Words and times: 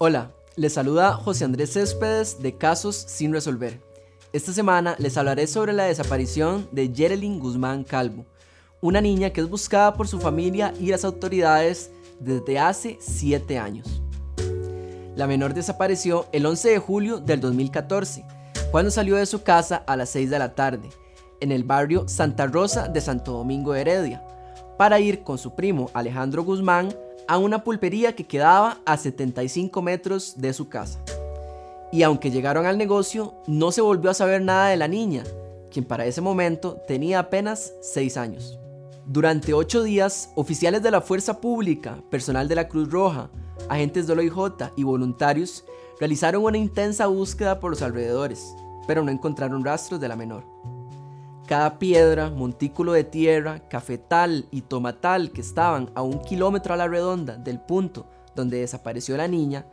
Hola, 0.00 0.30
les 0.54 0.74
saluda 0.74 1.14
José 1.14 1.44
Andrés 1.44 1.72
Céspedes 1.72 2.40
de 2.40 2.56
Casos 2.56 2.94
sin 2.94 3.32
resolver. 3.32 3.82
Esta 4.32 4.52
semana 4.52 4.94
les 5.00 5.16
hablaré 5.16 5.48
sobre 5.48 5.72
la 5.72 5.86
desaparición 5.86 6.68
de 6.70 6.92
Jerelyn 6.94 7.40
Guzmán 7.40 7.82
Calvo, 7.82 8.24
una 8.80 9.00
niña 9.00 9.30
que 9.30 9.40
es 9.40 9.50
buscada 9.50 9.94
por 9.94 10.06
su 10.06 10.20
familia 10.20 10.72
y 10.78 10.86
las 10.86 11.04
autoridades 11.04 11.90
desde 12.20 12.60
hace 12.60 12.96
7 13.00 13.58
años. 13.58 14.00
La 15.16 15.26
menor 15.26 15.52
desapareció 15.52 16.26
el 16.30 16.46
11 16.46 16.68
de 16.68 16.78
julio 16.78 17.18
del 17.18 17.40
2014, 17.40 18.24
cuando 18.70 18.92
salió 18.92 19.16
de 19.16 19.26
su 19.26 19.42
casa 19.42 19.82
a 19.84 19.96
las 19.96 20.10
6 20.10 20.30
de 20.30 20.38
la 20.38 20.54
tarde, 20.54 20.90
en 21.40 21.50
el 21.50 21.64
barrio 21.64 22.06
Santa 22.06 22.46
Rosa 22.46 22.86
de 22.86 23.00
Santo 23.00 23.32
Domingo 23.32 23.72
de 23.72 23.80
Heredia, 23.80 24.24
para 24.78 25.00
ir 25.00 25.24
con 25.24 25.38
su 25.38 25.56
primo 25.56 25.90
Alejandro 25.92 26.44
Guzmán 26.44 26.94
a 27.28 27.38
una 27.38 27.62
pulpería 27.62 28.16
que 28.16 28.26
quedaba 28.26 28.78
a 28.86 28.96
75 28.96 29.82
metros 29.82 30.34
de 30.38 30.52
su 30.54 30.68
casa. 30.68 30.98
Y 31.92 32.02
aunque 32.02 32.30
llegaron 32.30 32.66
al 32.66 32.78
negocio, 32.78 33.34
no 33.46 33.70
se 33.70 33.82
volvió 33.82 34.10
a 34.10 34.14
saber 34.14 34.42
nada 34.42 34.68
de 34.68 34.76
la 34.76 34.88
niña, 34.88 35.24
quien 35.70 35.84
para 35.84 36.06
ese 36.06 36.20
momento 36.20 36.78
tenía 36.86 37.18
apenas 37.20 37.74
6 37.82 38.16
años. 38.16 38.58
Durante 39.06 39.54
8 39.54 39.82
días, 39.84 40.32
oficiales 40.34 40.82
de 40.82 40.90
la 40.90 41.00
Fuerza 41.00 41.40
Pública, 41.40 42.02
personal 42.10 42.48
de 42.48 42.54
la 42.54 42.68
Cruz 42.68 42.90
Roja, 42.90 43.30
agentes 43.68 44.06
de 44.06 44.14
OIJ 44.14 44.72
y 44.76 44.82
voluntarios 44.82 45.64
realizaron 46.00 46.44
una 46.44 46.58
intensa 46.58 47.06
búsqueda 47.06 47.60
por 47.60 47.70
los 47.70 47.82
alrededores, 47.82 48.54
pero 48.86 49.02
no 49.02 49.10
encontraron 49.10 49.64
rastros 49.64 50.00
de 50.00 50.08
la 50.08 50.16
menor. 50.16 50.44
Cada 51.48 51.78
piedra, 51.78 52.28
montículo 52.28 52.92
de 52.92 53.04
tierra, 53.04 53.66
cafetal 53.70 54.46
y 54.50 54.60
tomatal 54.60 55.32
que 55.32 55.40
estaban 55.40 55.90
a 55.94 56.02
un 56.02 56.20
kilómetro 56.20 56.74
a 56.74 56.76
la 56.76 56.86
redonda 56.86 57.38
del 57.38 57.58
punto 57.58 58.06
donde 58.36 58.60
desapareció 58.60 59.16
la 59.16 59.28
niña 59.28 59.64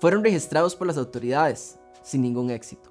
fueron 0.00 0.24
registrados 0.24 0.74
por 0.74 0.88
las 0.88 0.96
autoridades, 0.96 1.78
sin 2.02 2.22
ningún 2.22 2.50
éxito. 2.50 2.90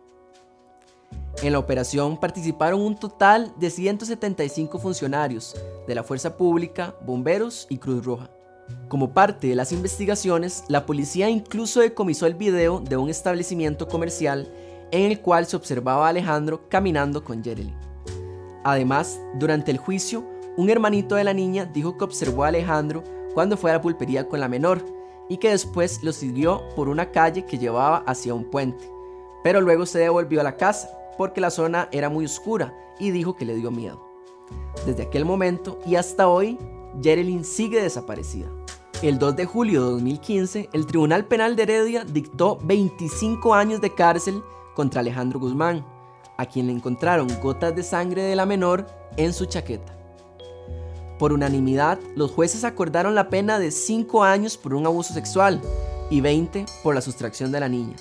En 1.44 1.52
la 1.52 1.60
operación 1.60 2.18
participaron 2.18 2.80
un 2.80 2.98
total 2.98 3.52
de 3.58 3.70
175 3.70 4.80
funcionarios 4.80 5.54
de 5.86 5.96
la 5.96 6.04
Fuerza 6.04 6.38
Pública, 6.38 6.96
Bomberos 7.06 7.68
y 7.70 7.78
Cruz 7.78 8.06
Roja. 8.06 8.30
Como 8.88 9.14
parte 9.14 9.48
de 9.48 9.56
las 9.56 9.74
investigaciones, 9.74 10.64
la 10.70 10.86
policía 10.86 11.30
incluso 11.30 11.82
decomisó 11.82 12.26
el 12.26 12.36
video 12.36 12.80
de 12.80 12.96
un 12.96 13.10
establecimiento 13.10 13.90
comercial 13.90 14.50
en 14.92 15.12
el 15.12 15.20
cual 15.20 15.46
se 15.46 15.58
observaba 15.58 16.06
a 16.06 16.10
Alejandro 16.12 16.70
caminando 16.70 17.26
con 17.26 17.44
Jerely. 17.44 17.89
Además, 18.72 19.20
durante 19.34 19.72
el 19.72 19.80
juicio, 19.80 20.24
un 20.56 20.70
hermanito 20.70 21.16
de 21.16 21.24
la 21.24 21.34
niña 21.34 21.66
dijo 21.66 21.98
que 21.98 22.04
observó 22.04 22.44
a 22.44 22.50
Alejandro 22.50 23.04
cuando 23.34 23.58
fue 23.58 23.72
a 23.72 23.74
la 23.74 23.82
pulpería 23.82 24.28
con 24.28 24.40
la 24.40 24.48
menor 24.48 24.86
y 25.28 25.38
que 25.38 25.50
después 25.50 26.04
lo 26.04 26.12
siguió 26.12 26.62
por 26.76 26.88
una 26.88 27.10
calle 27.10 27.46
que 27.46 27.58
llevaba 27.58 28.04
hacia 28.06 28.36
un 28.36 28.44
puente, 28.44 28.88
pero 29.44 29.60
luego 29.60 29.88
se 29.88 29.98
devolvió 29.98 30.40
a 30.42 30.44
la 30.44 30.56
casa 30.56 30.88
porque 31.18 31.42
la 31.42 31.50
zona 31.50 31.90
era 31.92 32.10
muy 32.10 32.26
oscura 32.26 32.72
y 33.00 33.10
dijo 33.10 33.36
que 33.36 33.46
le 33.46 33.56
dio 33.56 33.72
miedo. 33.72 34.08
Desde 34.86 35.04
aquel 35.04 35.26
momento 35.26 35.80
y 35.88 35.96
hasta 35.96 36.28
hoy, 36.28 36.60
Jerelyn 37.02 37.44
sigue 37.44 37.82
desaparecida. 37.82 38.52
El 39.02 39.18
2 39.18 39.36
de 39.36 39.46
julio 39.46 39.84
de 39.84 39.92
2015, 39.94 40.70
el 40.74 40.86
Tribunal 40.86 41.26
Penal 41.26 41.56
de 41.56 41.64
Heredia 41.64 42.04
dictó 42.04 42.60
25 42.64 43.56
años 43.56 43.82
de 43.82 43.96
cárcel 43.96 44.44
contra 44.76 45.02
Alejandro 45.02 45.40
Guzmán, 45.40 45.84
a 46.40 46.46
quien 46.46 46.68
le 46.68 46.72
encontraron 46.72 47.28
gotas 47.44 47.76
de 47.76 47.84
sangre 47.84 48.24
de 48.24 48.34
la 48.34 48.46
menor 48.46 48.88
en 49.18 49.34
su 49.34 49.46
chaqueta. 49.46 49.94
Por 51.20 51.34
unanimidad, 51.34 52.00
los 52.16 52.32
jueces 52.32 52.64
acordaron 52.64 53.14
la 53.14 53.30
pena 53.30 53.60
de 53.60 53.72
5 53.72 54.24
años 54.24 54.56
por 54.56 54.74
un 54.74 54.86
abuso 54.86 55.14
sexual 55.14 55.60
y 56.10 56.22
20 56.22 56.66
por 56.82 56.96
la 56.96 57.02
sustracción 57.02 57.52
de 57.52 57.60
la 57.60 57.68
niña. 57.68 57.98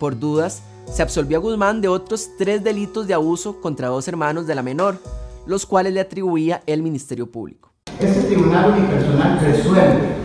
Por 0.00 0.18
dudas, 0.18 0.62
se 0.90 1.02
absolvió 1.02 1.38
a 1.38 1.40
Guzmán 1.40 1.80
de 1.80 1.86
otros 1.86 2.30
tres 2.36 2.64
delitos 2.64 3.06
de 3.06 3.14
abuso 3.14 3.60
contra 3.60 3.88
dos 3.88 4.08
hermanos 4.08 4.48
de 4.48 4.56
la 4.56 4.64
menor, 4.64 4.98
los 5.46 5.66
cuales 5.66 5.94
le 5.94 6.00
atribuía 6.00 6.64
el 6.66 6.82
Ministerio 6.82 7.30
Público. 7.30 7.70
Este 8.00 8.22
tribunal 8.22 8.72
unipersonal 8.72 9.38
resuelve 9.38 10.16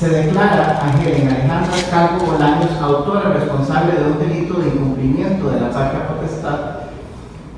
se 0.00 0.08
declara 0.08 0.78
a 0.78 0.92
Alejandra 0.94 1.90
Calvo 1.90 2.24
Bolaños 2.24 2.72
autora 2.80 3.34
responsable 3.34 4.00
de 4.00 4.10
un 4.10 4.18
delito 4.18 4.54
de 4.54 4.68
incumplimiento 4.68 5.50
de 5.50 5.60
la 5.60 5.70
patria 5.70 6.08
potestad 6.08 6.69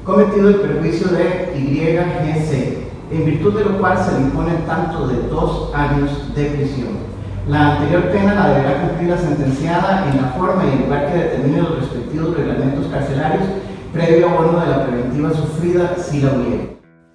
cometido 0.04 0.48
el 0.48 0.56
perjuicio 0.56 1.08
de 1.08 1.52
YGC, 1.56 3.12
en 3.12 3.24
virtud 3.24 3.58
de 3.58 3.64
lo 3.64 3.78
cual 3.78 3.98
se 3.98 4.12
le 4.12 4.26
impone 4.26 4.52
tanto 4.66 5.06
de 5.06 5.28
dos 5.28 5.72
años 5.74 6.34
de 6.34 6.44
prisión. 6.46 7.12
La 7.48 7.76
anterior 7.76 8.10
pena 8.10 8.34
la 8.34 8.48
deberá 8.54 8.88
cumplir 8.88 9.10
la 9.10 9.18
sentenciada 9.18 10.10
en 10.10 10.22
la 10.22 10.28
forma 10.28 10.64
y 10.64 10.76
el 10.76 10.84
lugar 10.84 11.10
que 11.10 11.18
determine 11.18 11.62
los 11.62 11.80
respectivos 11.80 12.36
reglamentos 12.36 12.86
carcelarios 12.86 13.44
previo 13.92 14.28
abono 14.28 14.60
de 14.60 14.66
la 14.66 14.86
preventiva 14.86 15.34
sufrida 15.34 15.96
si 15.98 16.20
la 16.20 16.32
hubiera. 16.32 16.64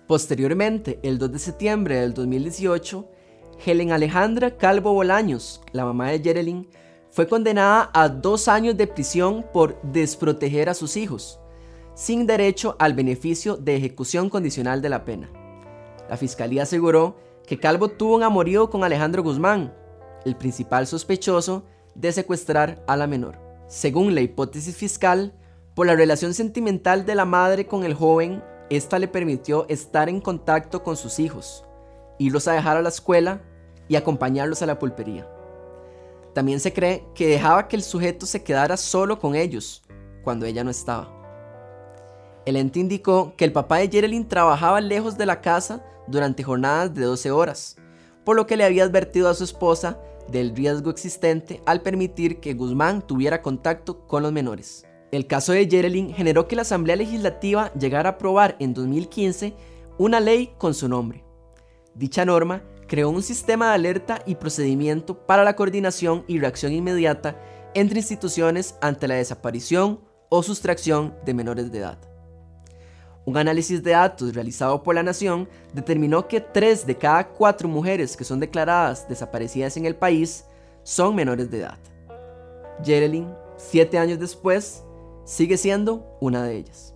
Posteriormente, 0.05 0.99
el 1.03 1.17
2 1.17 1.31
de 1.31 1.39
septiembre 1.39 1.99
del 1.99 2.13
2018, 2.13 3.09
Helen 3.65 3.91
Alejandra 3.91 4.57
Calvo 4.57 4.93
Bolaños, 4.93 5.61
la 5.71 5.85
mamá 5.85 6.09
de 6.09 6.19
Jerelyn, 6.19 6.69
fue 7.09 7.27
condenada 7.27 7.89
a 7.93 8.09
dos 8.09 8.47
años 8.47 8.77
de 8.77 8.85
prisión 8.85 9.45
por 9.51 9.81
desproteger 9.81 10.69
a 10.69 10.73
sus 10.73 10.97
hijos, 10.97 11.39
sin 11.97 12.27
derecho 12.27 12.75
al 12.77 12.93
beneficio 12.93 13.57
de 13.57 13.75
ejecución 13.75 14.29
condicional 14.29 14.83
de 14.83 14.89
la 14.89 15.03
pena. 15.03 15.31
La 16.07 16.15
fiscalía 16.15 16.61
aseguró 16.61 17.17
que 17.47 17.57
Calvo 17.57 17.87
tuvo 17.87 18.15
un 18.15 18.21
amorío 18.21 18.69
con 18.69 18.83
Alejandro 18.83 19.23
Guzmán, 19.23 19.73
el 20.23 20.35
principal 20.35 20.85
sospechoso 20.85 21.63
de 21.95 22.11
secuestrar 22.11 22.83
a 22.85 22.95
la 22.97 23.07
menor. 23.07 23.39
Según 23.67 24.13
la 24.13 24.21
hipótesis 24.21 24.77
fiscal, 24.77 25.33
por 25.73 25.87
la 25.87 25.95
relación 25.95 26.35
sentimental 26.35 27.03
de 27.03 27.15
la 27.15 27.25
madre 27.25 27.65
con 27.65 27.83
el 27.83 27.95
joven, 27.95 28.43
esta 28.69 28.99
le 28.99 29.07
permitió 29.07 29.65
estar 29.67 30.07
en 30.07 30.21
contacto 30.21 30.83
con 30.83 30.97
sus 30.97 31.17
hijos, 31.17 31.65
irlos 32.19 32.47
a 32.47 32.53
dejar 32.53 32.77
a 32.77 32.83
la 32.83 32.89
escuela 32.89 33.41
y 33.87 33.95
acompañarlos 33.95 34.61
a 34.61 34.67
la 34.67 34.77
pulpería. 34.77 35.27
También 36.35 36.59
se 36.59 36.73
cree 36.73 37.03
que 37.15 37.27
dejaba 37.27 37.67
que 37.67 37.75
el 37.75 37.81
sujeto 37.81 38.27
se 38.27 38.43
quedara 38.43 38.77
solo 38.77 39.17
con 39.17 39.33
ellos 39.33 39.81
cuando 40.23 40.45
ella 40.45 40.63
no 40.63 40.69
estaba. 40.69 41.16
El 42.47 42.55
ente 42.55 42.79
indicó 42.79 43.33
que 43.35 43.43
el 43.43 43.51
papá 43.51 43.79
de 43.79 43.89
Jerelyn 43.89 44.25
trabajaba 44.25 44.79
lejos 44.79 45.17
de 45.17 45.25
la 45.25 45.41
casa 45.41 45.83
durante 46.07 46.43
jornadas 46.43 46.95
de 46.95 47.01
12 47.01 47.29
horas, 47.29 47.75
por 48.23 48.37
lo 48.37 48.47
que 48.47 48.55
le 48.55 48.63
había 48.63 48.85
advertido 48.85 49.27
a 49.27 49.33
su 49.33 49.43
esposa 49.43 49.99
del 50.31 50.55
riesgo 50.55 50.89
existente 50.89 51.61
al 51.65 51.81
permitir 51.81 52.39
que 52.39 52.53
Guzmán 52.53 53.05
tuviera 53.05 53.41
contacto 53.41 54.07
con 54.07 54.23
los 54.23 54.31
menores. 54.31 54.85
El 55.11 55.27
caso 55.27 55.51
de 55.51 55.67
Jerelyn 55.67 56.13
generó 56.13 56.47
que 56.47 56.55
la 56.55 56.61
Asamblea 56.61 56.95
Legislativa 56.95 57.73
llegara 57.73 58.11
a 58.11 58.13
aprobar 58.13 58.55
en 58.61 58.73
2015 58.73 59.53
una 59.97 60.21
ley 60.21 60.53
con 60.57 60.73
su 60.73 60.87
nombre. 60.87 61.25
Dicha 61.95 62.23
norma 62.23 62.63
creó 62.87 63.09
un 63.09 63.23
sistema 63.23 63.67
de 63.67 63.75
alerta 63.75 64.21
y 64.25 64.35
procedimiento 64.35 65.25
para 65.27 65.43
la 65.43 65.57
coordinación 65.57 66.23
y 66.29 66.39
reacción 66.39 66.71
inmediata 66.71 67.37
entre 67.73 67.99
instituciones 67.99 68.75
ante 68.79 69.09
la 69.09 69.15
desaparición 69.15 69.99
o 70.29 70.43
sustracción 70.43 71.13
de 71.25 71.33
menores 71.33 71.73
de 71.73 71.79
edad. 71.79 72.16
Un 73.27 73.35
análisis 73.35 73.83
de 73.83 73.91
datos 73.91 74.33
realizado 74.33 74.81
por 74.81 74.95
la 74.95 75.03
Nación 75.03 75.49
determinó 75.73 76.29
que 76.29 76.39
3 76.39 76.87
de 76.87 76.97
cada 76.97 77.27
4 77.27 77.67
mujeres 77.67 78.15
que 78.15 78.23
son 78.23 78.39
declaradas 78.39 79.05
desaparecidas 79.09 79.75
en 79.75 79.85
el 79.85 79.97
país 79.97 80.45
son 80.83 81.13
menores 81.13 81.51
de 81.51 81.59
edad. 81.59 81.77
Jerelyn, 82.85 83.27
7 83.57 83.99
años 83.99 84.17
después, 84.17 84.85
sigue 85.25 85.57
siendo 85.57 86.07
una 86.21 86.41
de 86.41 86.55
ellas. 86.55 86.95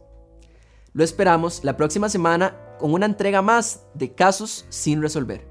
Lo 0.93 1.03
esperamos 1.03 1.65
la 1.65 1.75
próxima 1.75 2.07
semana 2.07 2.55
con 2.79 2.93
una 2.93 3.07
entrega 3.07 3.41
más 3.41 3.85
de 3.93 4.15
casos 4.15 4.65
sin 4.69 5.01
resolver. 5.01 5.50